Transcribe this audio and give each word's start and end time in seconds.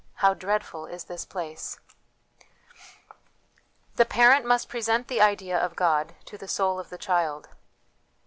How 0.15 0.33
dreadful 0.33 0.87
is 0.87 1.03
this 1.03 1.25
place!" 1.25 1.77
The 3.97 4.05
Parent 4.05 4.47
must 4.47 4.67
present 4.67 5.07
the 5.07 5.21
Idea 5.21 5.55
of 5.63 5.75
God 5.75 6.15
to 6.25 6.39
the 6.39 6.47
Soul 6.47 6.79
of 6.79 6.89
the 6.89 6.97
Child. 6.97 7.49